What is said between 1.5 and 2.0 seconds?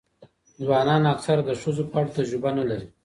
ښځو په